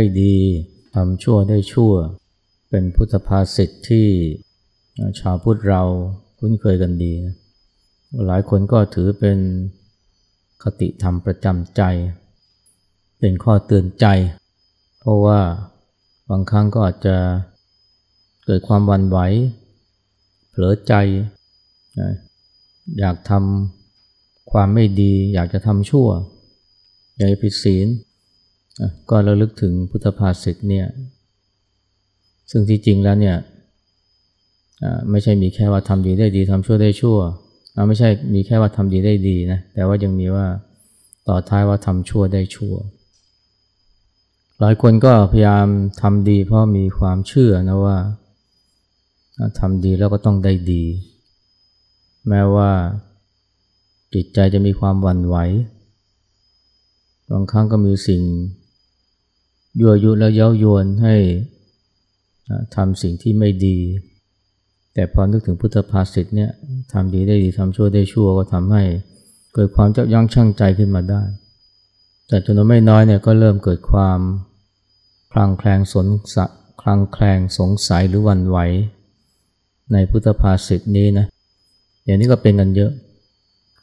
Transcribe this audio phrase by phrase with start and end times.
[0.00, 0.36] ได้ดี
[0.94, 1.92] ทำชั่วได้ชั่ว
[2.70, 4.06] เป็นพุทธภาษิตที่
[5.20, 5.82] ชาวพุทธเรา
[6.38, 7.34] คุ้นเคยกันดีนะ
[8.26, 9.38] หลายคนก็ถือเป็น
[10.62, 11.82] คติธรรมประจำใจ
[13.18, 14.06] เป็นข้อเตือนใจ
[15.00, 15.40] เพราะว่า
[16.30, 17.16] บางครั้งก็อาจจะ
[18.44, 19.18] เกิดความวันไหว
[20.50, 20.94] เผลอใจ
[22.98, 26.08] อยากทำความไม่ดี อยากจะทำชั่ว
[27.16, 27.88] อยากผิดศีล
[29.10, 30.86] ก็ระลึกถึงพุทธภาษิตเนี่ย
[32.50, 33.36] ซึ่งที่จริงแล้วเนี่ย
[35.10, 37.18] ไม่ใช่มีแค่ว่าทำดีได้ดีทำชั่วได้ชั่ว
[37.88, 40.46] ไม่ใช่มีแค่ว่าทำดีได้ดีนะ แต่ว่ายังมีว่า
[41.28, 42.74] ต่อท้ายว่าทำชั่วได้ชั่ว
[44.60, 45.66] หลายคนก็พยายาม
[46.02, 47.98] ทำดีเพราะมีความเชื่อนะว่า
[49.58, 50.84] ทำดีแล้วก็ต้องได้ดี
[52.28, 52.70] แม้ว่า
[54.14, 55.36] จิตใจจะมีความหวั่นไหว
[57.32, 58.22] บางครั้งก็มีสิ่ง
[59.78, 61.16] ยั่วยุและเย้ายวนให้
[62.76, 63.78] ทำสิ่งที่ไม่ดี
[64.94, 66.50] แต่พอนึกถึงพุทธภาษิตเนี่ย
[66.92, 68.82] ทำดีได้ดีทำชั่วได้ชั่วก็ทำให้
[69.54, 71.22] เกิดความเจับยั้งชั่งใจขึ้นมาได้
[72.28, 74.20] แต่จำนวนไม่น้อยเนี่ยก็เริ่มเกิดความ
[75.32, 76.44] คลางแคลงสนสะ
[76.80, 78.58] คลางแคลงสงสัยหรือวันไหว
[79.92, 81.26] ในพุทธภาษิตนี้นะ
[82.04, 82.92] อย่างนี้ก็เป็นกันเยอะ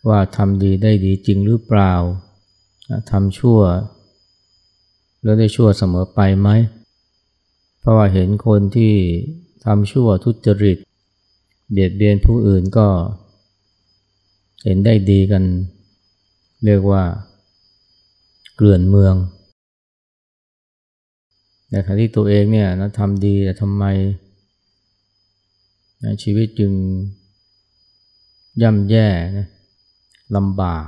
[0.10, 1.94] ว่าทำดีได้ดีจริงหรือเปล่า
[3.12, 3.60] ทำชั่ว
[5.28, 6.50] แล้วได้ชั่วเสมอไปไหม
[7.80, 8.94] เพราะว่าเห็นคนที่
[9.66, 10.78] ทำชั่วทุจริต
[11.72, 12.88] เบียดเบียนผู้อื่นก็
[14.64, 15.44] เห็นได้ดีกัน
[16.66, 17.04] เรียกว่า
[18.56, 19.16] เกลื่อนเมือง
[21.70, 23.84] แต่ขณะที่ตัวเองเนี่ยนะทำดีแต่ทำไม
[26.04, 26.72] นะชีวิตจึง
[28.62, 29.48] ย่ำแย่นะ
[30.36, 30.88] ลำบาก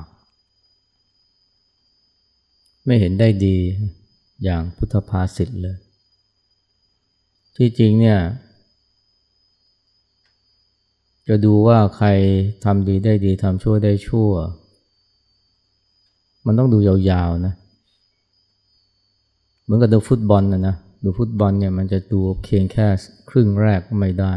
[2.86, 3.58] ไม่เห็นได้ดี
[4.44, 5.78] อย่างพุทธภาษิตเลย
[7.56, 8.20] ที่จริงเนี่ย
[11.28, 12.08] จะดูว่าใคร
[12.66, 14.32] ทำดีได้ดีทำชั่วได้ชั่ว
[16.46, 17.54] มันต้องดูยาวๆนะ
[19.64, 22.88] เหมือนกับดูฟุตบอลนะนะ ดูฟุตบอลเนี่ยมันจะดูเพียงแค่
[23.30, 24.34] ครึ่งแรกก็ไม่ได้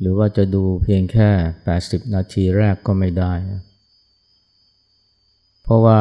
[0.00, 1.30] หรือว่าจะดูเพียงแค่
[1.70, 3.32] 80 นาทีแรกก็ไม่ได้
[5.62, 6.00] เพราะว่า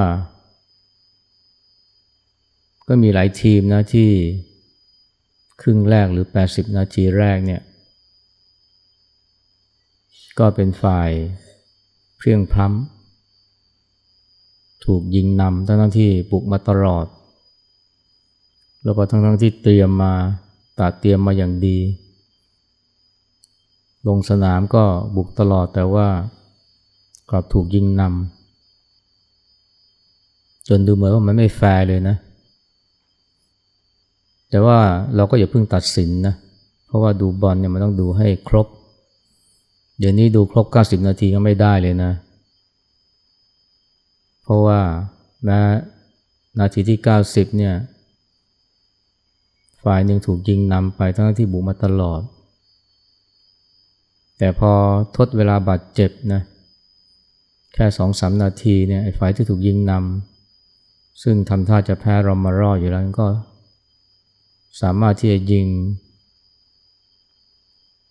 [2.93, 4.09] ก็มีหลายทีมนะที่
[5.61, 7.61] ครึ่งแรกหรือ 80 นาทีแรกเนี่ย
[10.39, 11.09] ก็เป็นฝ่าย
[12.19, 17.05] เพียงพล้ำถูกยิงนำทั้งที่บุกมาตลอด
[18.83, 20.13] แล้วก็ทั้งทั้งที่เตรียมมา
[20.79, 21.77] ตัดเตรียมมาอย่างดี
[24.07, 24.83] ลงสนามก็
[25.15, 26.07] บุกตลอดแต่ว่า
[27.29, 34.77] กลับถูกยิงนำจนดูเหมือนว่ามันไม่แฟร์เลยนะเแต่ว่า
[35.15, 36.35] เราก็อย่าเพิ่งตัดสินนะ
[36.87, 38.67] เพราะว่าดูบอลเนี่ยมันต้องดูให้ครบ
[39.99, 42.11] เดี๋ยวนี้ดูครบ 90 นาทีก็ไม่ได้เลยนะ
[44.43, 44.79] เพราะว่า
[45.43, 45.59] แม้
[46.59, 47.75] นาทีที่ 90 เนี่ย
[49.83, 52.21] ฝ่ายหนึ่งถูกยิงนำไปทั้งที่บุกมาตลอด
[54.37, 54.71] แต่พอ
[55.17, 56.41] ทดเวลาบาดเจ็บนะ
[57.73, 63.27] แค่สองสามนาทีเนี่ยไอ้ฝ่ายที่ถูกยิงนำซึ่งทำท่าจะแพ้รอมารออยู่แล้วก็
[64.81, 65.67] สามารถที่จะยิง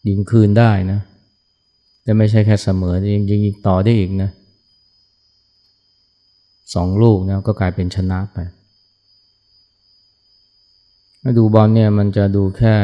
[0.08, 1.00] ยิงคืนได้นะ
[2.02, 4.30] แต่ไม่ใช่แค่เสมอยิงยิงต่อได้อีกนะ
[6.74, 8.38] สองลูกนะก็กลายเป็นชนะไป
[11.22, 12.76] มาดูบอลเนี่ยมันจะดูแค่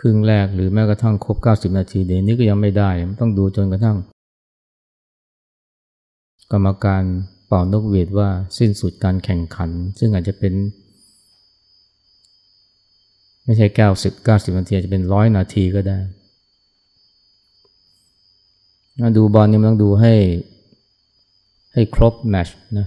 [0.00, 3.96] ครึ่งแรกหรือแม้กระทั่งครบ 90 นาทีเดี๋ยวนี้ก็ยังไม่ได้มันต้องดูจนกระทั่ง
[6.52, 7.02] กรรมการ
[7.46, 8.28] เป่านกหวีดว่า
[8.58, 10.54] สิ้นสุดการแข่งขัน ซึ่งอาจจะเป็น
[13.48, 15.98] ไม่ใช่เก้าสิบเก้าสิบนาทีจะเป็นร้อยนาทีก็ได้
[19.16, 20.14] ดูบอลนี่มันต้องดูให้
[21.72, 22.48] ให้ครบแมช
[22.78, 22.86] นะ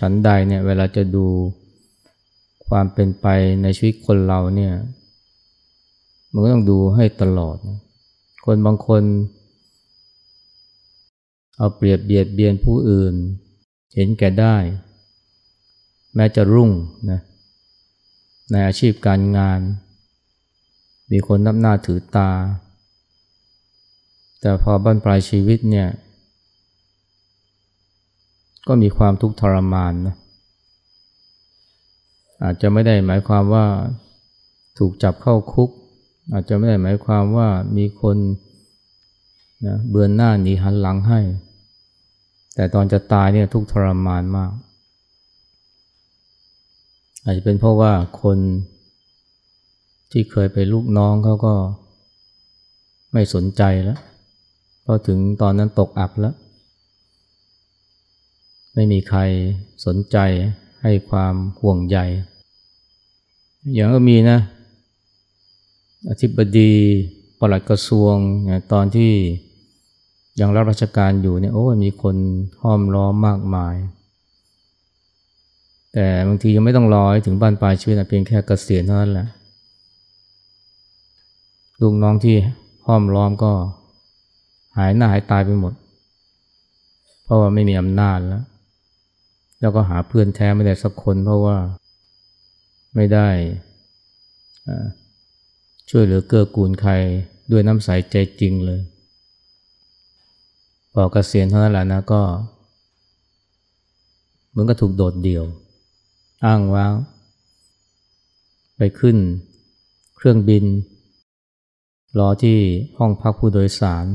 [0.00, 1.26] ฉันใดเนี่ยเวลาจะดู
[2.68, 3.26] ความเป็นไป
[3.62, 4.72] ในชีวิตคนเราเนี่ย
[6.32, 7.78] มันก็ต้องดูให้ตลอดนะ
[8.44, 9.02] คนบางคน
[11.56, 13.14] เอาเปรียบเบียดเบียนผู้อื่น
[13.94, 14.56] เห็นแก่ได้
[16.14, 16.70] แม้จะรุ่ง
[17.10, 17.20] นะ
[18.50, 19.60] ในอาชีพการงาน
[21.10, 22.30] มีคนนับหน้าถือตา
[24.40, 25.88] แต่พอบั้นปลายชีวิตเนี่ย
[28.66, 30.16] ก็มีความทุกข์ทรมานนะ
[32.42, 33.66] อาจจะไม่ได้หมายความว่า
[34.78, 35.70] ถูกจับเข้าคุก
[36.32, 38.16] อาจจะไม่ได้หมายความว่ามีคน
[39.66, 41.20] นะเบือนหน้าหนีหันหลังให้
[42.54, 44.52] แต่ตอนจะตายเนี่ยทุกทรมานมาก
[47.26, 47.92] อาจจะเป็นเพราะว่า
[48.22, 48.38] คน
[50.12, 51.54] ที่เคยเป็นลูกน้องเขาก็
[53.12, 54.00] ไม่สนใจแล้ว
[54.84, 56.34] พอถึงตอนนั้นตกอับแล้ว
[58.74, 59.20] ไม่มีใคร
[59.86, 60.16] สนใจ
[60.82, 61.98] ให้ความห่วงใย
[63.74, 64.38] อย่างก็มีนะ
[66.10, 66.72] อธิบดี
[67.38, 68.14] ปลัดกระทรวง
[68.72, 69.12] ตอนที่
[70.40, 72.16] ยังรับราชการอยู่เนี่ยโอ้มีคน
[72.62, 73.74] ห้อมล้อมมากมาย
[75.98, 79.26] แต่บางทียังไม่ต้องรอถึงบ้านปลายชีวิตนะเพียงแค่เกษียณเท่านั้นแหละ
[81.80, 82.36] ลูกน้องที่
[82.86, 83.52] ห้อมล้อมก็
[84.76, 85.74] หายหน้าหายตายไปหมด
[87.24, 88.44] เพราะว่าไม่มีอำนาจแล้ว
[89.60, 91.56] แล้วก็หาเพื่อนแท้ไม่ได้สักคนเพราะว่า
[92.94, 93.28] ไม่ได้
[95.90, 96.92] ช่วยเหลือเกื้อกูลใคร
[97.50, 98.80] ด้วยน้ำใสใจจริงเลย
[100.92, 102.22] พอเกษียณเท่านั้นแหละนะก็
[104.48, 105.44] เหมือนก็ถูกโดดเดี่ยว
[106.44, 106.94] อ้างว้าง
[108.76, 109.16] ไปขึ้น
[110.16, 110.64] เครื่องบิน
[112.18, 112.58] รอที่
[112.98, 114.06] ห้องพักผู้โดยสาร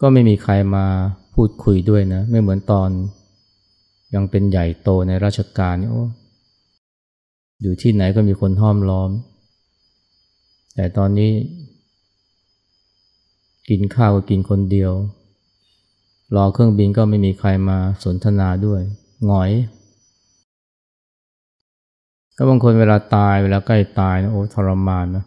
[0.00, 0.86] ก็ไม่มีใครมา
[1.34, 2.90] พูดคุยด้วยนะ ไม่เหมือนตอน
[4.14, 6.04] ยังเป็นใหญ่โตในราชการโอ้
[7.62, 9.10] อยู่ที่ไหนก็มีคนห้อมล้อม
[10.74, 11.32] แต่ตอนนี้
[13.68, 14.92] กินข้าวก็กินคนเดียว
[16.36, 18.80] รอเครื่องบินก็ไม่มีใครมาสนทนาด้วย
[19.26, 19.50] หงอย
[22.38, 25.24] แล้วบางคนเวลาตายเวลาใกล้ตายนะโอ้ทรมานนะ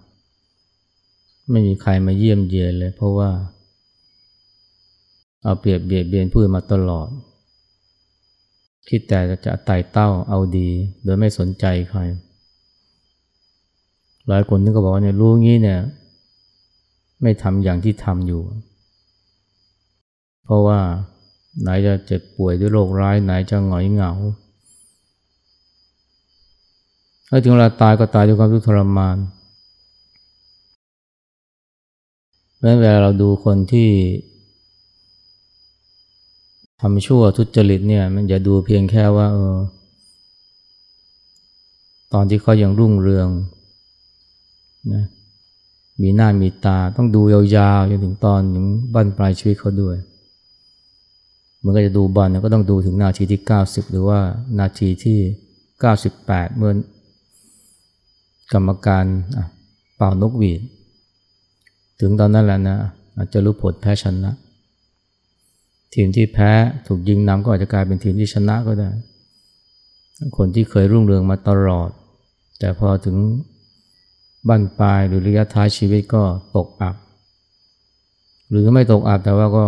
[1.51, 3.29] ไม่มีใครมาเยี่ยมเยียนเลย เพราะว่า
[5.43, 7.07] เอาเปรียบเบียดเบียนผู้มาตลอด
[8.89, 10.69] คิดแต่จะไต่เต้าเอาดี
[11.03, 12.01] โดยไม่สนใจใคร
[14.27, 15.79] หลายคนนึกก็บอกว่าเนี่ยรู้งี้เนี่ย
[17.21, 18.41] ไม่ทำอย่างที่ทำอยู่
[20.43, 20.79] เพราะว่า
[21.61, 24.11] ไหนจะเจ็บป่วยด้วยโรคร้ายไหนจะหงอยเหงา
[27.33, 29.17] ถ้าถึงเวลาตายก็ตายด้วยความทุกข์ทรมาน
[32.59, 33.89] แม้เวลาเราดูคนที่
[36.81, 39.55] ทำชั่วทุจริตเนี่ย มันอย่าดูเพียงแค่ว่าเออ
[42.13, 43.27] ตอนที่เขายังรุ่งเรือง
[44.93, 45.03] นะ
[46.01, 49.97] มีหน้ามีตาต้องดูยาวๆจนถึงตอนถึงบั้นปลายชีวิตเขาด้วย
[51.63, 54.19] มื่อก็จะดูบอลก็ต้องดูถึงนาทีที่ 90 หรือว่า
[54.59, 55.19] นาทีที่
[55.87, 56.73] 98 เมื่อ
[58.53, 59.05] กรรมการ
[59.95, 60.61] เป่านกหวีด
[61.99, 62.77] ถึงตอนนั้นแหละนะ
[63.17, 64.31] อาจจะรู้ผลแพ้ชนะ
[65.93, 66.51] ทีมที่แพ้
[66.87, 68.89] ถูกยิงนำก็อาจจะกลายเป็นทีมที่ชนะก็ได้
[70.37, 71.89] คนที่เคยรุ่งเรืองมาตลอด
[72.59, 73.17] แต่พอถึง
[74.47, 76.23] บั้นปลายหรือระยะท้ายชีวิตก็
[76.55, 76.95] ตกอับ
[78.49, 79.65] หรือไม่ตกอับแต่ว่าก็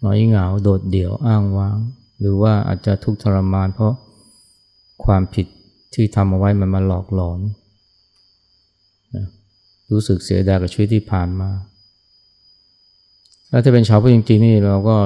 [0.00, 1.76] หงอยเหงาโดดเดี่ยวอ้างว้าง
[2.20, 3.94] หรือว่าอาจจะทุกข์ทรมานเพราะ
[5.04, 5.46] ความผิด
[5.94, 7.40] ที่ทำเอาไว้มันมาหลอกหลอน
[9.90, 11.50] รู้สึกเสียดายกับชีวิตที่ผ่านมา
[13.48, 14.96] แล้วถ้าเป็นชาวพุทธจริงๆนี่เราก็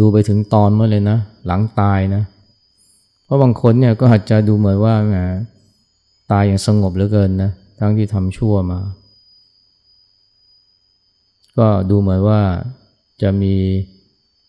[0.00, 2.22] ดูไปถึงตอนเมื่อเลยนะ หลังตายนะ
[3.24, 5.16] เพราะบางคนเนี่ยก็อาจจะดูเหมือนว่าแหม
[6.32, 8.80] ตายอย่างสงบเหลือเกินนะ ทั้งที่ทำชั่วมา
[11.58, 12.40] ก็ดูเหมือนว่า
[13.22, 13.54] จะมี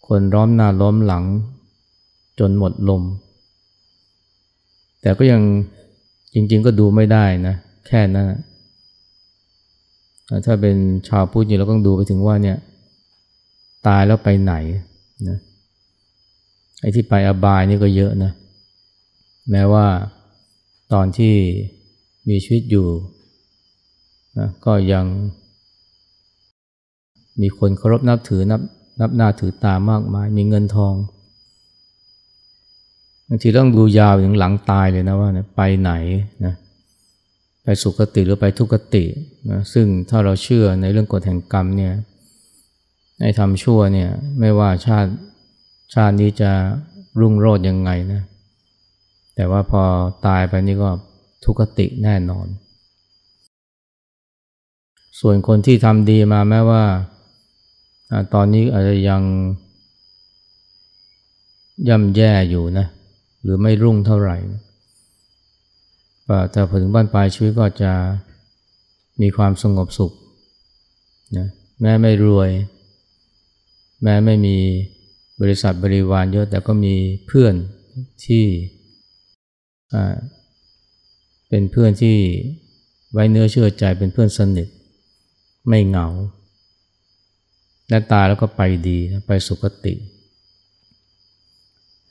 [0.08, 1.24] คนร้อมหน้าล้อมหลัง
[2.40, 3.04] จนหมดลม
[5.02, 5.42] แต่ก็ยัง
[6.34, 7.56] จริง ๆ ก็ดูไม่ได้นะ
[7.88, 8.28] แค่นั้น
[10.46, 10.76] ถ้าเป็น
[11.08, 12.58] ชาวพุทธเราต้องดูไปถึงว่าเนี่ย
[13.88, 14.54] ตายแล้วไปไหน
[15.30, 15.38] นะ
[16.82, 18.32] ไอ้ที่ไปอบายนี่ก็เยอะนะ
[19.52, 19.86] แม้ว่า
[20.94, 21.34] ตอนที่
[22.30, 22.88] มีชีวิตอยู่
[24.38, 25.06] นะก็ยัง
[27.42, 28.62] มีคนเคารพนับถือนับ
[29.02, 30.94] นับหน้าถือตามากมาย มีเงินทอง
[33.32, 35.92] บางทีต้องดูยาวถึงหลังตายเลยนะว่าไปไหน
[36.46, 36.54] นะ
[37.64, 39.06] ไปสุคติหรือไปทุกติ
[39.52, 41.94] นะซึ่งถ้าเราเชื่อในเรื่องกฎแห่งกรรมเนี่ย
[43.22, 44.10] ให้ทำชั่วเนี่ย
[44.40, 45.12] ไม่ว่าชาติ
[45.94, 46.52] ชาตินี้จะ
[47.20, 48.22] รุ่งโรจน์ยังไงนะ
[49.36, 49.84] แต่ว่าพอ
[50.28, 50.90] ตายไปนี่ก็
[51.46, 52.48] ทุกติแน่นอน
[55.20, 56.84] ส่วนคนที่ทำดีมาแม้ว่า
[58.34, 59.22] ตอนนี้อาจจะยัง
[61.88, 62.88] ย่ำแย่อยู่นะ
[63.42, 64.38] หรือไม่รุ่งเท่าไหร่
[66.52, 67.94] แต่พอถึงบ้านปลายชีวิตก็จะ
[69.22, 70.12] มีความสงบสุข
[71.38, 71.48] นะ
[71.82, 72.50] แม้ไม่รวย
[74.04, 74.58] แม้ไม่มี
[75.42, 76.96] บริษัทบริวารเยอะแต่ก็มี
[77.28, 77.54] เพื่อน
[78.26, 78.46] ที่
[81.50, 82.18] เป็นเพื่อนที่
[83.14, 84.68] ไว้เนื้อเชื่อใจเป็นเพื่อนสนิท
[85.68, 86.08] ไม่เหงา
[87.90, 89.94] และตายแล้วก็ไปดีไปสุคติ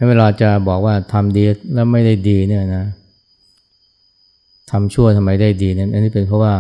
[0.09, 1.43] เวลาจะบอกว่าทำดี
[1.75, 2.85] แล้วไม่ได้ดีเนี่ยนะ
[4.71, 6.55] ทำชั่วทำไมได้ดีเนี่ยอันนี้เป็นเพราะว่า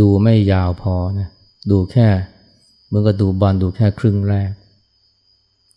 [0.00, 1.28] ดูไม่ยาวพอนะ
[1.70, 2.08] ดูแค่
[2.88, 4.50] เมื่อก็ดูบอลดูแค่ครึ่งแรก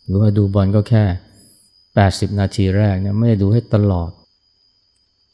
[0.04, 1.04] หรือว่าดูบอลก็แค่
[1.94, 4.10] แปดสิบนาทีแรกเนี่ยไม่ได้ดูให้ตลอด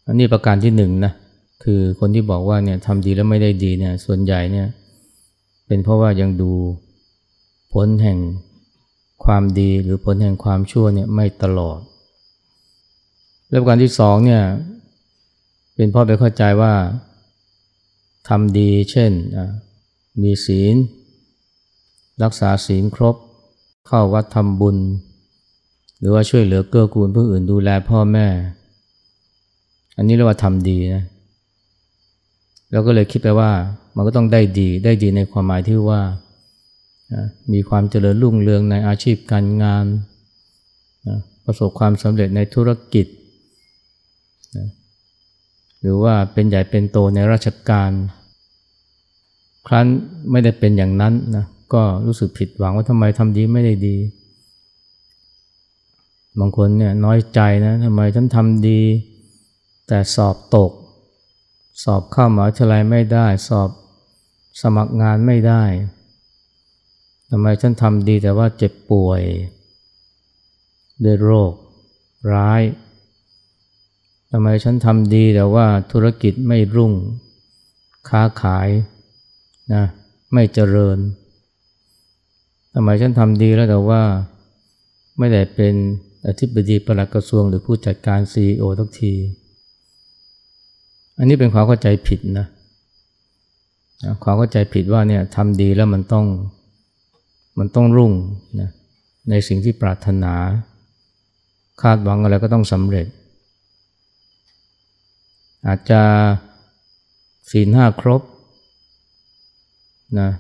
[0.07, 1.13] อันนี้ประการที่หนึ่งนะ
[1.65, 4.67] คือคนที่บอกว่าเนี่ยทำดีแล้วไม่ได้ดีเนี่ยส่วนใหญ่เนี่ย
[5.67, 6.53] เป็นเพราะว่ายังดู
[7.73, 8.19] ผลแห่ง
[9.25, 11.81] ความดีหรือผลแห่งความชั่วเนี่ยไม่ตลอด
[13.49, 14.43] แล้วประการที่สองเนี่ย
[15.75, 16.75] เป็นพราะไปเข้าใจว่า
[18.29, 19.13] ทำดีเช่น
[20.23, 20.75] มีศีล
[22.23, 23.17] รักษาศีลครบ
[23.87, 24.77] เข้าวัดทำบุญ
[25.99, 28.27] หรือว่าช่วยเหลือเกื้อกูลผู้อื่นดูแลพ่อแม่
[29.97, 31.05] อันนี้เรียกว่าทำดีนะ
[32.71, 33.51] แล้วก็เลยคิดไปว่า
[33.97, 36.01] มันก็ต้องได้ดีได้ดีในความหมายที่ว่า
[37.53, 39.87] มีความเจริญรุ่งเรืองในอาชีพการงาน
[41.45, 43.07] ประสบความสำเร็จในธุรกิจ
[45.81, 47.91] หรือว่าเป็นใหญ่เป็นโตในราชการ
[49.67, 49.87] ครั้น
[50.31, 51.45] ไม่ได้เป็นอย่างนั้นนะ
[51.75, 53.97] ก็รู้สึกผิดหวังว่าทำไมทำดีไม่ได้ดี
[56.39, 58.81] บางคนเนี่ยน้อยใจนะทำไมฉันทำดี
[59.89, 60.71] แต่สอบตก
[61.85, 63.71] สอบเข้ามหาวิทยาลัยไม่ได้ สอบ
[64.61, 65.63] สมัครงานไม่ได้
[67.31, 69.23] ทำไมฉันทำดีแต่ว่าเจ็บป่วย
[71.05, 71.53] ด้วยโรค
[72.33, 72.63] ร้าย
[74.31, 76.93] ทำไมฉันทำดีแต่ว่าธุรกิจไม่รุ่ง
[78.09, 78.69] ค้าขาย
[79.75, 79.85] นะ
[80.33, 80.99] ไม่เจริญ
[82.75, 84.03] ทำไมฉันทำดีแล้วแต่ว่า
[85.19, 85.75] ไม่ได้เป็น
[86.27, 89.15] อธิบดีประหลัดกระทรวงหรือผู้จัดการซีอทุกที
[91.19, 92.47] อันนี้เป็นความเข้าใจผิดนะ
[94.23, 96.27] ความเข้าใจผิดว่าเนี่ยทำดีแล้วมันต้อง
[97.59, 98.13] มันต้องรุ่ง
[98.61, 98.71] นะ
[99.31, 100.35] ในสิ่งที่ปรารถนา
[101.83, 103.07] คาดหวังอะไรก็ต้องสำเร็จ
[105.67, 106.03] อาจจะ
[107.51, 108.23] ศีลห้าครบ
[110.21, 110.31] นะ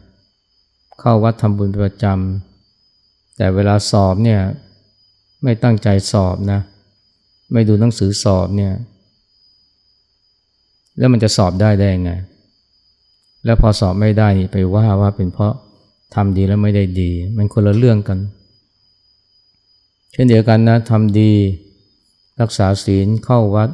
[1.01, 4.41] เข้าวัดทำบุญประจำแต่เวลาสอบเนี่ย
[5.43, 6.61] ไม่ตั้งใจสอบนะ
[7.53, 8.73] ไม่ดูหนังสือสอบเนี่ย
[10.99, 12.13] แล้วมันจะสอบได้ได้ไง
[13.45, 15.55] แล้วพอสอบไม่ได้นี่ไปว่าว่าเป็นเพราะ
[16.15, 18.19] ทำดีแล้วไม่ได้ดี มันคนละเรื่องกัน
[20.13, 21.33] เช่นเดียวกันนะทำดี
[22.41, 23.71] รักษาศีลเข้าวัด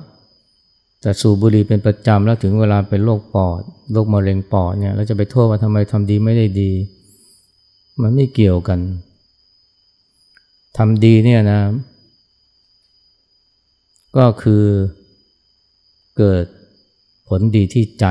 [1.00, 3.60] แต่สูบบุหรี่เป็นประจำแล้วถึงเวลาเป็นโรคปอด
[3.92, 6.72] โรคมะเร็งปอดเนี่ยเราจะไปโทษว่าทำไมทำดีไม่ได้ดี
[8.02, 8.80] มันไม่เกี่ยวกัน
[10.78, 11.60] ทำดีเนี่ยนะ
[14.16, 14.64] ก็คือ
[16.18, 16.44] เกิด
[17.28, 18.06] ผลดีที่ใจ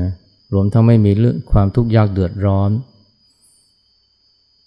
[0.00, 0.10] นะ
[0.52, 2.70] รวมทั้งไม่มีเรื่องความทุกข์ยากเดือดร้อน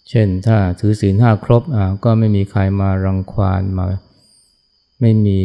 [0.08, 3.86] เช่นถ้าถือศีลห้าครบอ่าก็ไม่มีใครมารังควานมา
[5.00, 5.40] ไม่มี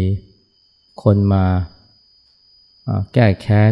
[1.04, 1.46] คนมา
[3.13, 3.72] แก้แค้น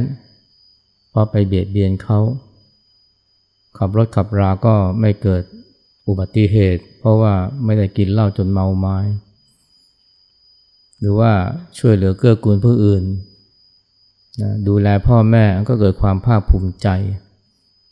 [1.10, 2.20] เพราะไปเบียดเบียนเขา
[3.78, 5.44] ขับรถขับราก็ไม่เกิด
[6.08, 7.34] อุบัติเหตุ เพราะว่า
[7.66, 8.98] ไม่ได้กินเหล้าจนเมาไม้
[11.00, 11.32] หรือว่า
[11.78, 13.04] ช่วยเหลือเกื้อกูลผู้อื่น
[14.42, 16.88] นะดูแลพ่อแม่ก็เกิดความภาคภูมิใจ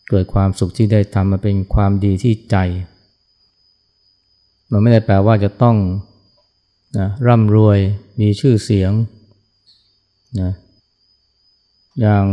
[0.10, 2.57] เกิดความสุขที่ได้ทำมาเป็นความดีที่ใจ
[4.71, 5.77] มันไม่ได้แปลว่าจะต้อง
[6.98, 7.79] นะร่ำรวย
[8.19, 8.91] มีชื่อเสียง
[10.41, 10.51] นะ
[12.01, 12.25] อย่าง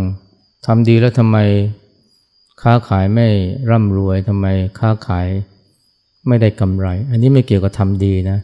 [0.66, 1.38] ทำดีแล้วทำไม
[2.62, 3.28] ค้าขายไม่
[3.70, 4.46] ร่ำรวยทำไม
[4.78, 5.26] ค้าขาย
[6.28, 8.38] ไม่ได้กำไร อันนี้ไม่เกี่ยวกับทำดีนะ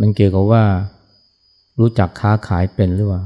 [0.00, 0.64] มันเกี่ยวกับว่า
[1.78, 3.22] รู้จักค้าขายเป็นหรือเปล่า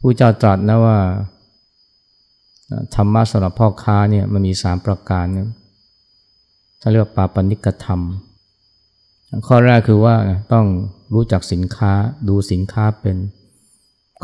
[0.00, 0.98] ผู้เจ้าตรัสนะว่า
[2.94, 5.48] ธรรมะสำหรับพ่อค้าเนี่ยมันมีสามประการนะ
[6.80, 8.00] ถ้าเรียกว่าปาปนิกธรรม
[9.46, 10.14] ข้อแรกคือว่า
[10.52, 10.66] ต้อง
[11.14, 11.92] รู้จักสินค้า
[12.28, 13.16] ดูสินค้าเป็น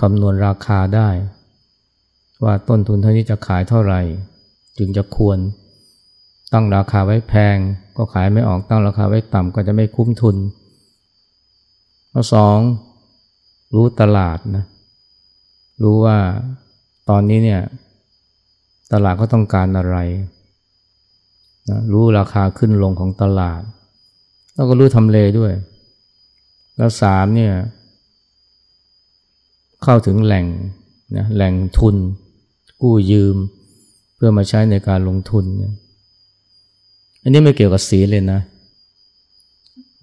[0.01, 1.09] คำนวณราคาได้
[2.45, 4.01] ว่าต้นทุนเท่านี้จะขายเท่าไหร่
[4.79, 5.39] จึงจะควร
[6.53, 7.57] ตั้งราคาไว้แพง
[7.97, 10.37] ก็ขายไม่ออกตั้งราคาไว้ต่ำก็จะไม่คุ้มทุน
[12.13, 12.59] ข้อสอง
[13.75, 14.65] รู้ตลาดนะ
[15.83, 16.19] รู้ว่า
[17.11, 17.63] ตอนนี้เนี่ย
[18.93, 19.97] ตลาดก็ต้องการอะไร
[21.71, 23.63] นะรู้ราคาขึ้นลงของตลาด
[24.55, 25.53] แล้วก็รู้ทำเลด้วย
[26.77, 27.53] แล้วสามเนี่ย
[29.83, 30.47] เข้าถึงแหล่ง
[31.17, 31.97] นะแหล่งทุน
[32.83, 33.37] กู้ยืม
[34.15, 35.73] เพื่อมาใช้ในการลงทุนเนี่ย
[37.23, 38.41] อันนี้ไม่เกี่ยวกับสีเลยนะ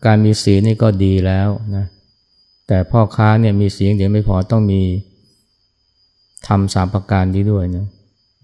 [0.05, 1.85] การมีสีนี่ก็ดีแล้วนะ
[2.67, 4.81] แต่พ่อค้าเนี่ยมีสีอย่างเดียวไม่พอต้องมี
[6.47, 7.85] ทำสามประการนี้ด้วยนะ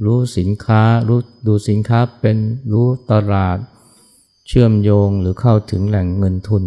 [0.06, 2.38] รู้สินค้ารู้ดูสินค้าเป็น
[2.72, 3.58] รู้ตลาด
[4.48, 6.64] เชื่อมโยงหรือเข้าถึงแหล่งเงินทุน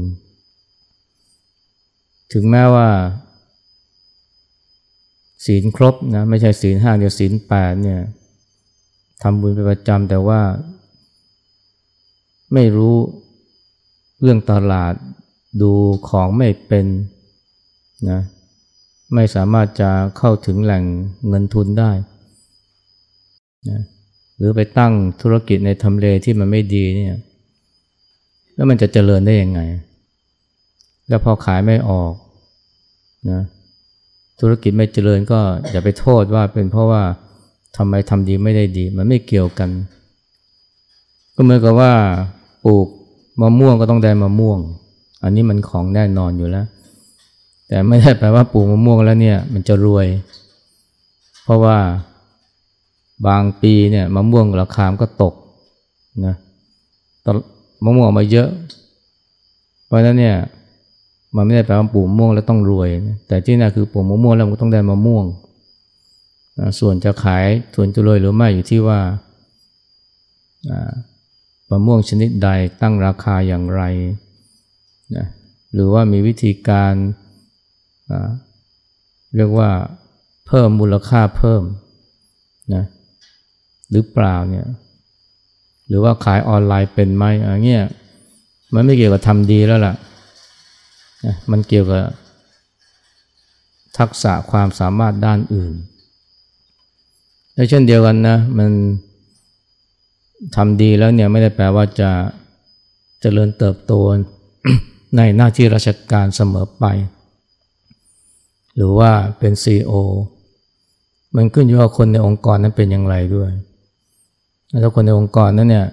[2.32, 2.88] ถึงแม้ว่า
[5.44, 8.00] ศีลครบนะไม่ใช่ศีลห้าเดียวศีลแปดเนี่ย
[9.22, 10.40] ทำบุญเป็นประจำแต่ว่า
[12.54, 12.96] ไม่รู้
[14.22, 14.94] เรื่องตลาด
[15.62, 15.72] ดู
[16.08, 16.86] ของไม่เป็น
[18.10, 18.20] นะ
[19.14, 20.84] ไม่สามารถจะเข้าถึงแหล่ง
[21.28, 21.90] เงินทุนได้
[23.70, 23.82] นะ
[24.36, 27.16] หรือไปตั้งธุรกิจในทำเลที่มันไม่ดีเนี่ย
[28.54, 29.60] แล้วมันจะเจริญได้ยังไง
[31.08, 32.12] แล้วพอขายไม่ออก
[33.30, 33.42] นะ
[34.40, 37.02] ธุรกิจไม่เจริญก็อย่าไปโทษว่าเป็นเพราะว่า
[37.76, 39.70] ทำไมทำดีไม่ได้ดี มันไม่เกี่ยวกัน
[41.34, 41.92] ก็เหมือนกับว่า
[42.64, 42.86] ปลูก
[43.40, 44.58] มะม่วงก็ต้องได้มะม่วง
[45.22, 46.66] อันนี้มันของแน่นอนอยู่แล้ว
[47.68, 50.06] แต่ไม่ได้แปลว่าปลูกมะม่วงแล้วเนี่ยมันจะรวย
[51.42, 51.78] เพราะว่า
[53.26, 55.34] บางปีเนี่ยมะม่วงราคามก็ตก
[56.26, 56.34] นะ
[57.84, 58.48] มะม่วงออกมาเยอะ
[59.84, 60.36] เพราะนั้นเนี่ย
[61.36, 62.88] มันไม่ได้แปลว่าปลูกมะม่วงแล้วต้องรวย
[63.28, 65.24] แต่ที่น่าคือปลูกมะม่วงแล้วมันต้องได้มะม่วง
[66.80, 69.00] ส่วนจะขายส่วนจะรวยหรือไม่อยู่ที่ว่า
[71.70, 72.48] มะม่วงชนิดใด
[72.80, 73.82] ตั้งราคาอย่างไร
[75.16, 75.26] นะ
[75.72, 76.94] หรือว่ามีวิธีการ
[79.36, 79.70] เรียกว่า
[80.46, 81.62] เพิ่มมูลค่าเพิ่ม
[82.74, 82.84] นะ
[83.90, 84.66] หรือเปล่าเนี่ย
[85.88, 87.84] หรือว่าขายออนไลน์เป็นไหมอะไรเงี้ย
[88.74, 89.94] มันไม่เกี่ยวกับทำดีแล้วล่ะ
[91.24, 92.04] นะมันเกี่ยวกับ
[93.98, 95.72] ทักษะความสามารถด้านอื่น
[97.54, 98.70] และเช่นเดียวกันนะมัน
[100.56, 102.10] ทำดีแล้วเนี่ยไม่ได้แปลว่าจะ
[103.22, 103.92] จะเจริญเติบโต
[105.16, 106.84] ในหน้าที่ราชการเสมอไป
[108.78, 109.94] หรือว่าเป็น CEO
[111.36, 113.50] มันขึ้นอยู่ว่าคนในองค์กรนั้นเป็นอย่างไรด้วย
[114.82, 115.88] ถ้าคนในองค์กรนั้นเนี่ย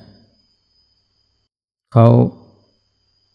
[1.94, 2.08] เขา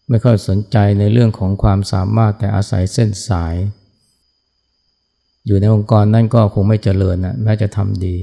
[0.09, 3.55] ไม่ค่อยสนใจในเรื่องของความสามารถแต่อาศัยเส้นสาย
[5.47, 8.17] อยู่ในองค์กรนั่นก็คงไม่เจริญนะแม้จะทำดี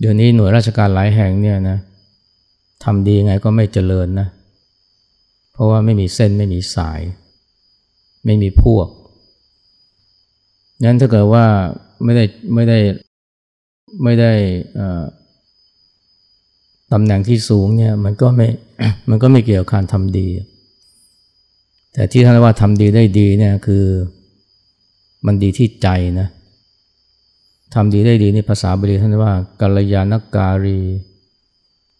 [0.00, 1.78] เดี๋ยวนี้หน่วยราชการหลายแห่งเนี่ยนะ
[2.84, 4.28] ทำดีไงก็ไม่เจริญนะ
[5.52, 7.00] เพราะว่าไม่มีเส้นไม่มีสาย
[8.24, 8.88] ไม่มีพวก
[10.84, 11.44] งั้นถ้าเกิดว่า
[12.04, 12.78] ไม่ได้ไม่ได้
[14.02, 14.32] ไม่ได้
[16.92, 18.48] ตำแหน่งที่สูงเนี่ยมันก็ไม่
[19.10, 20.28] มันก็ไม่เกี่ยวกับการทำดี
[21.92, 23.84] แต่ที่ท่านว่าทำดีได้ดีเนี่ยคือ
[25.26, 25.88] มันดีที่ใจ
[26.20, 26.28] นะ
[27.74, 30.80] ทำดีได้ดีในภาษาบาลีท่านว่ากัลยาณการี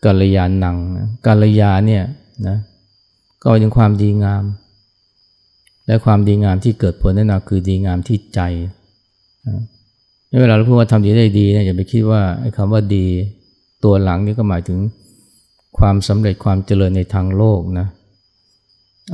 [0.04, 0.76] กัลยาณัง
[1.26, 2.04] กัลยาเนี่ย
[2.46, 2.56] นะ
[3.42, 4.44] ก็เป็นความดีงาม
[5.86, 8.40] และความดีงามที่เกิดผลนั่นคือดีงามที่ใจ
[10.40, 13.06] เวลาเราพูดว่าทำดีได้ดีเนี่ยอย่าไปคิดว่าไอ้คำว่าดี
[13.84, 14.78] ตัวหลังนี่ก็หมายถึง
[15.78, 17.86] ความสำเร็จความเจริญในทางโลกนะ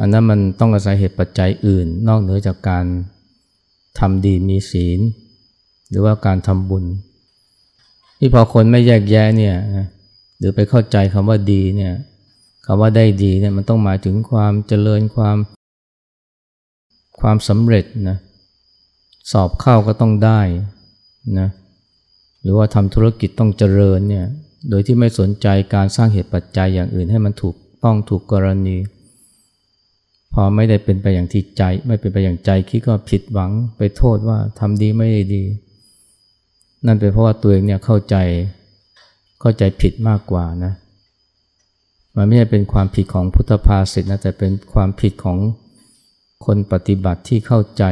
[0.01, 2.85] อันนั้นมันต้องอาศัยเหตุปัจจัยอื่น นอกเหนือจากการ
[3.99, 5.01] ทำดีมีศีล
[5.91, 6.85] หรือว่าการทำบุญ
[8.19, 9.57] ที่พอคนไม่แยกแยะเนี่ย
[10.39, 11.93] หรือไปเข้าใจคำว่าดีเนี่ย
[12.67, 15.37] คำว่าได้ดีเนี่ยมันต้องหมายถึงความเจริญความ
[17.21, 18.19] ความสำเร็จนะ
[19.33, 20.41] สอบเข้าก็ต้องได้
[21.39, 21.49] นะ
[22.43, 24.27] หรือว่าทำธุรกิจต้องเจริญเนี่ย
[24.71, 28.77] โดยที่ไม่สนใจการสร้างเหตุปัจจัยอย่างอื่นให้มันถูกต้องถูกกรณี
[30.33, 35.45] พอไม่ได้เป็นไปอย่างที่ใจ ไม่เป็นไปอย่างใจคิดก็ผิดหวังไปโทษว่าทำดีไม่ได้ดี
[36.87, 38.17] นั่นเป็นเพราะว่าตัวเองเนี่ยเข้าใจ
[39.41, 40.73] เข้าใจผิดมากกว่านะ
[42.17, 45.39] มันไม่ใช่เป็นความผิดของพุทธภาษิตนะแต่เป็นความผิดของ
[46.47, 47.85] คนปฏิบัติที่เข้าใจ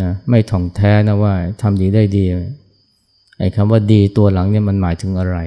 [0.00, 2.24] นะไม่ถ่องแท้นะว่าทำดีได้ดี
[3.38, 5.38] ไอ้คำว่าดีตัวหลังเนี่ยมันหมายถึงอะไร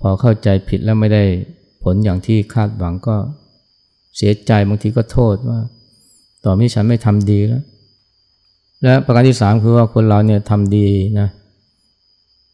[0.00, 1.24] พอเข้าใจผิดแล้วไม่ได้
[1.82, 3.16] ผลอย่างที่คาดหวังก็
[4.16, 5.58] เสียใจบางทีก็โทษว่า
[6.44, 7.62] ต่อนี้ฉันไม่ทำดีแล้ว
[8.82, 10.88] และประการที่สามคือว่าคนเราเนี่ยทำดี
[11.20, 11.28] นะ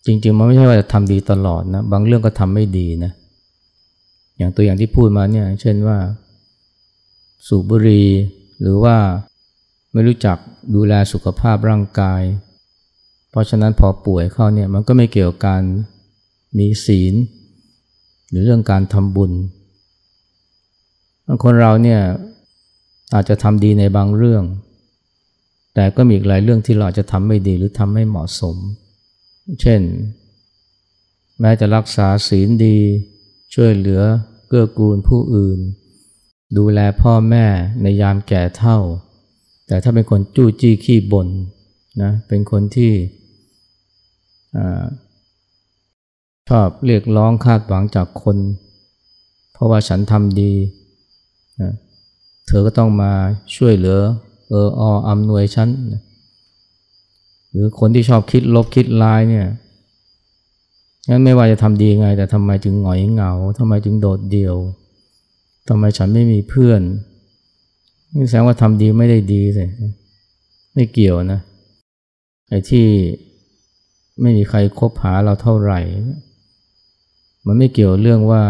[0.07, 3.13] จริงๆมันไม่ใช่ว่าจะทำดีตลอดนะ บางเรื่องก็ทำไม่ดีนะ
[4.39, 5.99] อย่างตัวอย่างที่พูดมาเนี่ย เช่นว่า
[7.47, 8.09] สูบบุหรี่
[8.61, 8.97] หรือว่า
[9.93, 10.37] ไม่รู้จัก
[10.75, 12.23] ดูแลสุขภาพร่างกาย
[13.31, 15.63] เพราะฉะนั้นพอป่วยเข้าเนี่ยมันก็ไม่เกี่ยวกับการ
[16.59, 17.15] มีศีล
[18.31, 19.33] หรือเรื่องการทำบุญ
[21.27, 22.01] บางคนเราเนี่ย
[23.15, 24.45] อาจจะทำดีในบางเรื่อง
[25.75, 28.57] แต่ก็มีอีกหลายเรื่องที่เราจะทำไม่ดีหรือทำไม่เหมาะสม
[29.61, 29.83] เช่น
[31.41, 32.79] แม้จะรักษาศีลดี
[33.55, 34.03] ช่วยเหลือ
[34.49, 35.59] เกื้อกูลผู้อื่น
[36.57, 37.45] ดูแลพ่อแม่
[37.83, 38.79] ในยามแก่เท่า
[39.67, 41.29] แต่ถ้าเป็นคนจู้จี้ขี้บ่น
[42.03, 42.93] นะเป็นคนที่
[46.49, 48.37] ชอบเรียกร้องคาดหวังจากคน
[49.53, 50.53] เพราะว่าฉันทำดี
[51.61, 51.73] นะ
[52.47, 53.13] เธอก็ต้องมา
[53.57, 53.99] ช่วยเหลือ
[54.49, 56.03] เออออำนวยฉันนะ
[57.51, 59.47] หรือคนที่ชอบคิดลบคิดร้ายเนี่ย
[61.09, 64.57] งั้นไม่ว่าจะทำดีไง แต่ทำไมจึงหงอยเหงาทำไมจึงโดดเดี่ยว
[65.69, 66.81] ทำไมฉันไม่มีเพื่อน
[68.15, 69.69] นี่แสดงว่าทำดีไม่ได้ดีเลย
[70.75, 71.41] ไม่เกี่ยวนะ
[72.49, 72.87] ไอ้ที่
[74.21, 75.81] ไม่มีใครคบหาเราเท่าไหร่
[77.47, 78.43] มันไม่เกี่ยวเรื่องว่า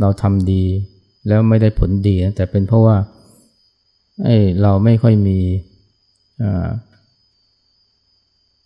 [0.00, 0.64] เราทำดี
[1.26, 2.96] แล้วไม่ได้ผลดีนะแต่เป็นเพราะว่า
[4.24, 5.38] ไอ้เราไม่ค่อยมี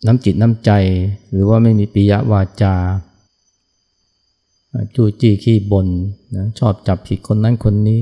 [0.07, 0.71] น้ำจิตน้ำใจ
[1.31, 2.75] หรือว่าไม่มีปิยวาจา
[4.95, 5.87] จู้จี้ขี้บน
[6.35, 7.99] นะชอบจับผิดคนนั้นคนนี้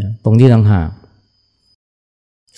[0.00, 0.90] นะตรงที่ต่างหาก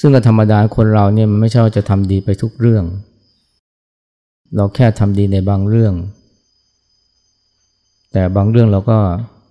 [0.01, 2.85] ซึ่งก็ธรรมดาคนเราเนี่ยมันไม่ใช่ว่าจะทำดีไปทุกเรื่อง
[4.57, 5.95] เราแค่ทำดีในบางเรื่อง
[8.13, 8.99] แต่บางเรื่องเราก็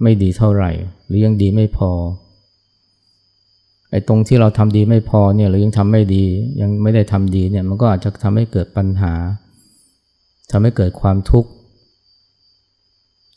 [0.04, 0.72] ไม่ดีเท่าไหร่
[1.06, 1.92] หรือยังดีไม่พอ
[3.92, 6.26] ไอ้ตรงที่เราทำดีไม่พอเนี่ยหรือยังทำไม่ดี
[6.62, 9.14] ยังไม่ได้ทำดีเนี่ยมันก็อาจจะทำให้เกิดปัญหา
[10.52, 11.50] ทำให้เกิดความทุกข์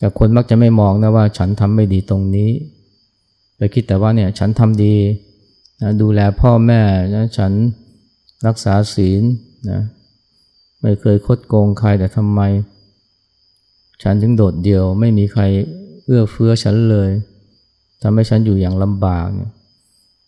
[0.03, 2.51] แต่คนมักจะไม่มองนะว่าฉันทำไม่ดีตรงนี้
[3.57, 4.97] ไปคิดแต่ว่าเนี่ยฉันทำดี
[5.83, 6.81] นะดูแลพ่อแม่
[7.15, 7.53] นะฉัน
[8.47, 9.23] รักษาศีล
[9.71, 9.81] นะ
[10.81, 12.41] ไม่เคยคดโกงใครแต่ทำไม
[14.03, 15.43] ฉันถึงโดดเดี่ยว ไม่มีใคร
[16.05, 17.11] เอื้อเฟื้อฉันเลย
[18.03, 19.51] ทำให้ฉันอยู่อย่างลำบากเนี่ย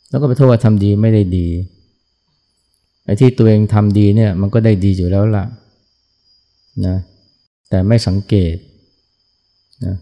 [0.09, 1.49] แล้วก็ไปโทษว่าทำดีไม่ได้ดี
[3.05, 5.45] ไอ้ที่ตัวเองทำดีเนี่ยมันก็ได้ดีอยู่แล้วล่ะ
[6.87, 6.97] นะ
[7.69, 8.57] แต่ไม่สังเกต
[9.87, 9.97] นะ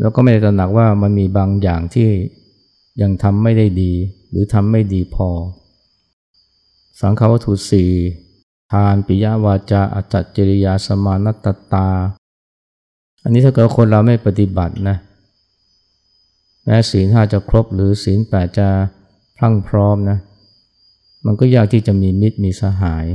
[0.00, 2.08] แล้วก็ไม่ได้ตระหนักว่ามันมีบางอย่างที่
[3.02, 3.92] ยังทำไม่ได้ดี
[4.30, 5.28] หรือทำไม่ดีพอ
[7.00, 7.90] สังฆวัตถุสี่
[8.72, 11.88] ทานปิยวาจาอัจจริยาสมานัตตา
[13.22, 14.96] อันนี้ถ้าเกิดคนเราไม่ปฏิบัตินะ
[16.64, 18.68] แม้ศีลห้าจะครบหรือศีลแปดจะ
[19.36, 20.18] พรั่งพร้อมนะ
[21.24, 23.06] มันก็ยากที่จะมีมิตรมีสหาย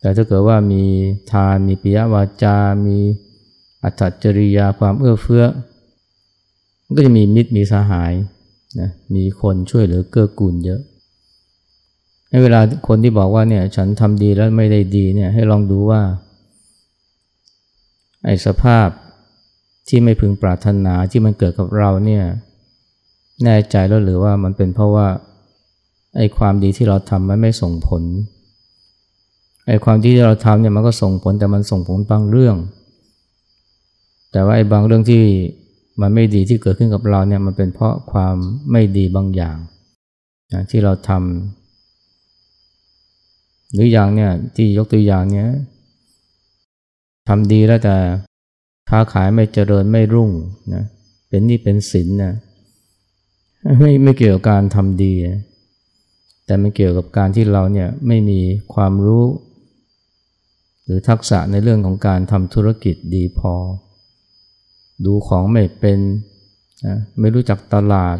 [0.00, 0.84] แต่ถ้าเกิดว่ามี
[1.32, 2.98] ทานมีปิยวาจา มี
[3.84, 5.44] อัตจริยาความเอื้อเฟื้อ
[6.96, 8.12] ก็จะมีมิตรมีสหาย
[8.80, 10.80] นะมีคนช่วยเหลือเกื้อกูลเยอะ
[12.28, 16.00] ในเวลาคนที่บอกว่าเนี่ยฉันทำดีแล้วไม่ได้ดีเนี่ยให้ลองดูว่า
[18.24, 18.88] ไอ้สภาพ
[19.88, 22.24] ที่ไม่พึงปรารถนาที่มันเกิดกับเราเนี่ย
[23.44, 25.08] แน่ใจแล้วหรือว่ามันเป็นเพราะว่า
[26.16, 28.02] ไอ้ความดีที่เราทำมันไม่ส่งผล
[29.68, 32.56] ไอ้ความดีที่เราทำเนี่ยมันก็ส่งผลแต่มันส่งผลบางเรื่อง
[34.32, 35.22] แต่ว่าไอ้บางเรื่องที่
[36.00, 38.36] มันไม่ดีที่เกิดขึ้นกับเราเนี่ยมันเป็นเพราะความ
[38.70, 39.56] ไม่ดีบางอย่าง
[40.52, 45.50] นะที่เราทำหรืออย่างเนี่ยที่ยกตัวอย่างเนี่ย
[47.28, 47.96] ทำดีแล้วแต่
[48.90, 50.30] ค้าขายไม่เจริญไม่รุ่ง
[50.74, 50.84] นะ
[51.28, 52.34] เป็นนี่เป็นสินนะ
[53.80, 55.12] ไม่ไม่เกี่ยวกับการทำดี
[56.46, 58.40] แต่ไม่เกี่ยวกับการที่เราเนี่ยไม่มี
[58.74, 59.24] ความรู้
[60.84, 63.54] หรือทักษะในเรื่องของการทำธุรกิจดีพอ
[65.06, 65.98] ดูของไม่เป็น
[66.86, 68.16] นะไม่รู้จักตลาด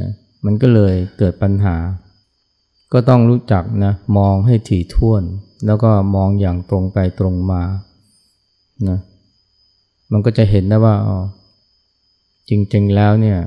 [0.00, 0.10] นะ
[0.44, 1.76] มันก็เลยเกิดปัญหา
[2.92, 5.22] ก็ต้องรู้จักนะมองให้ถี่ถ้วน
[5.66, 7.62] แล้วก็มองอย่างตรงไปตรงมา
[8.88, 8.98] นะ
[10.12, 11.18] มันก็จะเห็นนะว่าอ๋อ
[12.48, 13.38] จริงๆแล้วเนี่ย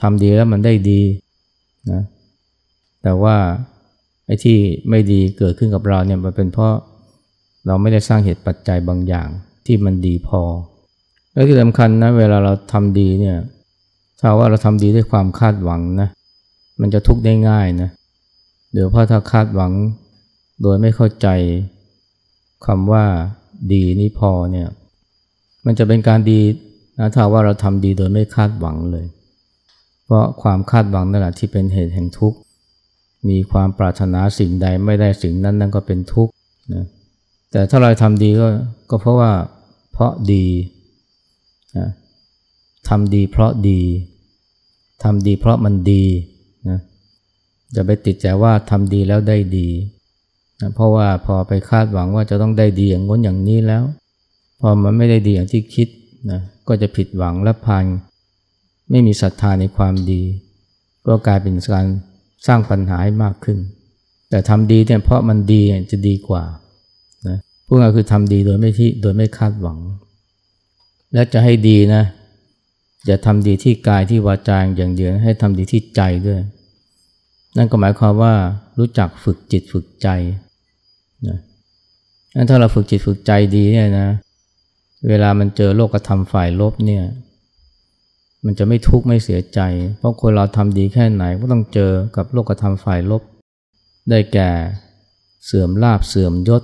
[0.00, 1.02] ทำดีแล้วมันได้ดี
[1.90, 2.02] นะ
[3.02, 3.36] แต่ว่า
[4.26, 4.58] ไอ้ที่
[4.90, 6.74] ไม่ดีเกิดขึ้นกับเราเนี่ยมันเป็นเพราะ
[7.66, 9.28] เราไม่ได้สร้างเหตุปัจจัยบางอย่าง
[9.66, 10.42] ที่มันดีพอ
[11.32, 13.36] แล้วที่สำคัญนะเวลาเราทำดีเนี่ย
[14.18, 16.08] ถ้าว่าเราทำดีด้วยความคาดหวังนะ
[16.80, 17.90] มันจะทุกข์ได้ง่ายนะ
[18.72, 19.72] เดี๋ยวพอถ้าคาดหวัง
[20.62, 21.28] โดยไม่เข้าใจ
[22.66, 23.04] คำว่า
[23.72, 24.68] ดีนี่พอเนี่ย
[25.66, 26.40] มันจะเป็นการดี
[26.98, 29.06] นะถ้าว่าเราทำดีโดยไม่คาดหวังเลย
[30.04, 32.38] เพราะความคาดหวังนั่นแหละที่เป็นเหตุแห่งทุกข์
[33.28, 36.32] มีความปรารถนาสิ่งใดไม่ได้สิ่งนั้นนั่นก็เป็นทุกข์
[36.74, 36.84] นะ
[37.52, 38.46] แต่ถ้าเราทำดีก็
[38.90, 39.30] ก็เพราะว่า
[39.92, 40.44] เพราะดี
[42.88, 43.80] ทำดีเพราะดี
[45.02, 46.04] ทำดีเพราะมันดี
[46.68, 46.78] นะ
[47.74, 49.68] จะไปติดใจว่าทำดีแล้วได้ดี
[50.60, 53.82] นะเพราะว่าพอไปคาดหวังว่าจะต้องได้ดีอย่างง้นอย่างนี้แล้ว
[54.60, 55.88] พอมันไม่ได้ดีอย่างที่คิด
[56.30, 57.84] นะก็จะผิดหวังและพัน
[58.90, 60.22] ไม่มีศรัทธาในความดี
[61.06, 61.86] ก็กลายเป็นการ
[62.46, 63.58] สร้างปัญหาให้มากขึ้น
[64.30, 66.44] แต่ทำดีเนี่ยเพราะมันดีจะดีกว่า
[67.28, 69.78] นะพวกเราคือทำดีโดยไม่ที่โดยไม่คาดหวัง
[71.14, 72.02] และจะให้ดีนะ
[73.06, 76.40] อย่าทำดีที่กายที่วาจาอย่างเดียวให้ทำดีที่ใจด้วย
[77.56, 78.34] นั่นก็หมายความว่า
[78.78, 80.08] รู้จักฝึกจิตฝึกใจ
[81.28, 81.38] นะ
[82.50, 84.08] ถ้าเราฝึกจิตฝึกใจดีเนี่ยนะ
[85.08, 87.04] เวลามันเจอโลกธรรมฝ่ายลบเนี่ย
[88.44, 89.60] มันจะไม่ทุกข์ไม่เสียใจ
[89.98, 93.22] เพราะคนเราทำดีแค่ไหนก็ต้องเจอกับโลกธรรมฝ่ายลบ
[94.10, 94.50] ได้แก่
[95.46, 96.62] เสื่อมลาบเสื่อมยศ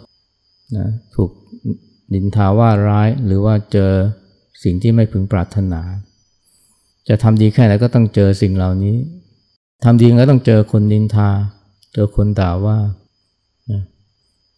[0.77, 1.31] นะถูก
[2.15, 3.93] ดินทาว่าร้ายหรือว่าเจอ
[4.63, 5.81] สิ่งที่ไม่พึงปรารถนา
[7.09, 8.97] จะทำดีแค่ไหนก็ต้องเจอสิ่งเหล่านี้
[9.85, 11.29] ทำดีก็ต้องเจอคนนินทา
[11.95, 12.79] เจอคนด่าว่า
[13.71, 13.83] นะ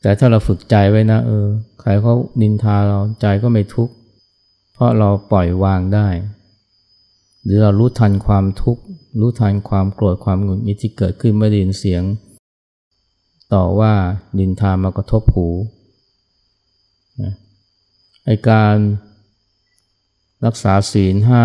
[0.03, 1.47] แต่ถ้าเราฝึกใจไว้นะเออ
[1.81, 3.95] ใครเขานินทาเราใจก็ไม่ทุกข์
[4.73, 6.09] เพราะเราปล่อยวางได้
[7.45, 8.83] หรือเรารู้ทันความทุกข์
[9.21, 12.03] รู้ทันความโกรธความหงุดหงิดที่เกิดขึ้นเมื่อได้ยินเสียง
[13.55, 13.93] ต่อว่า
[14.39, 15.49] นินทามากระทบหู
[17.23, 17.33] นะ
[18.25, 18.77] ไอการ
[20.45, 21.45] รักษาศีลห้า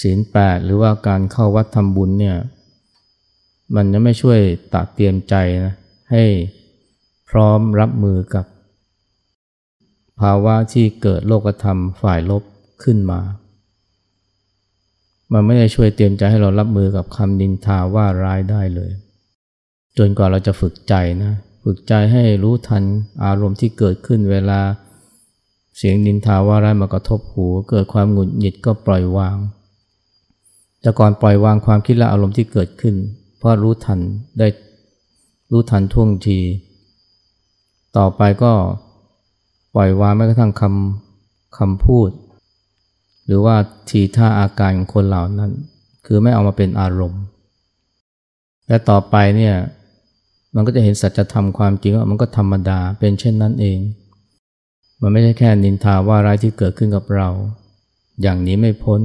[0.00, 2.36] ศีลแปดหรือว่าการเข้าวัดทำบุญเนี่ย
[3.74, 4.40] มันจะไม่ช่วย
[4.74, 5.74] ตักเตรียมใจนะ
[6.12, 6.24] ให้
[7.30, 8.46] พร้อมรับมือกับ
[10.20, 12.42] ภาวะที่เกิดโลกธรรมฝ่ายลบ
[12.82, 13.20] ขึ้นมา
[15.32, 18.90] มันไม่ได้ช่วยเตรียมใจให้เรารับมือกับคำนินทาว่าร้ายได้เลย
[19.98, 21.32] จนกว่าเราจะฝึกใจนะ
[21.64, 22.84] ฝึกใจให้รู้ทัน
[23.24, 24.60] อารมณ์ที่เกิดขึ้นเวลา
[25.76, 29.36] เสียงนินทาว่าร้ายมากระทบหูเกิดความหงุดหงิดก็ปล่อยวาง
[30.80, 32.94] แต่ก่อนปล่อยวางความคิดและอารมณ์ที่เกิดขึ้น
[33.38, 34.00] เพราะรู้ทัน
[34.38, 34.48] ได้
[35.52, 36.38] รู้ทันท่วงที
[37.96, 38.52] ต่อไปก็
[39.74, 42.10] ปล่อยวางแม้กระทั่งคำคำพูด
[43.26, 43.56] หรือว่า
[43.88, 45.52] ทีท่าอาการของคนเหล่านั้น
[46.06, 47.22] คือไม่เอามาเป็นอารมณ์
[48.68, 49.54] และต่อไปเนี่ย
[50.54, 53.78] มันก็จะเห็นสัจธรรมความจริงว่ามันก็ธรรมดาเป็นเช่นนั้นเอง
[55.02, 57.28] มันไม่ใช่แค่นินทาว่าร้ายที่เกิดขึ้นกับเรา
[58.22, 59.00] อย่างนี้ไม่พ้น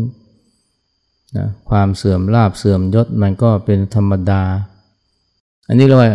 [1.38, 4.42] นะความเสื่อมลาบเสื่อมยศมันก็เป็นธรรมดา
[5.68, 6.12] อันนี้เรียกว่า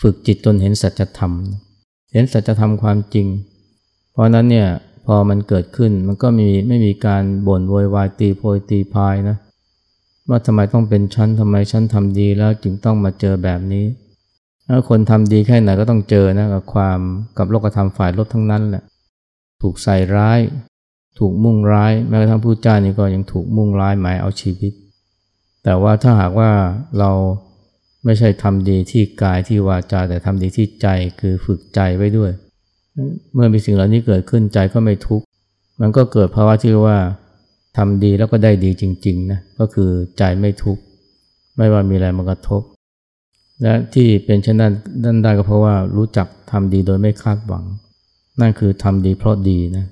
[0.00, 1.32] ฝึกจิตจนเห็นสัจธรรม
[2.12, 3.26] เห็นสัจธรรมความจริง
[4.12, 4.68] เพราะนั้นเนี่ย
[5.06, 9.36] พอมันเกิดขึ้นมันก็มีไม่มีการบ่นโวยวายตีโพยตีพายนะ
[10.28, 13.84] ว่าทำไมต้องเป็นชั้นทำไมชั้นทำดีแล้วจึงต้องมาเจอแบบนี้
[14.68, 16.98] ถ้าคนทำดีแค่ไหนก็ต้องเจอนะกับความ
[17.38, 18.82] กับโลกธรรมฝ่ายลบทั้งนั้นแหละ
[19.62, 20.40] ถูกใส่ร้าย
[21.18, 24.72] ถูกมุ่งร้าย แม้กระทั่งผู้จ้านี่ก็ยังถูกมุ่งร้ายหมายเอาชีวิต
[25.64, 26.50] แต่ว่าถ้าหากว่า
[26.98, 27.10] เรา
[28.04, 30.86] ไม่ใช่ทำดีที่กายที่วาจาแต่ทำดีที่ใจ
[31.20, 32.30] คือฝึกใจไว้ด้วย
[33.34, 35.24] เมื่อมีสิ่งเหล่านี้เกิดขึ้นใจก็ไม่ทุกข์
[35.80, 36.98] มันก็เกิดภาวะที่ว่า
[37.76, 40.82] ทำดีแล้วก็ได้ดีจริงๆนะก็คือใจไม่ทุกข์
[41.56, 42.62] ไม่ว่ามีอะไรมากระทบ
[43.62, 44.72] และที่เป็นเช่นนั้น
[45.04, 47.64] นั่นได้ก็เพราะว่ารู้จักทำดีโดยไม่คาดหวัง
[48.40, 49.86] นั่นคือทำดีเพราะดีนะ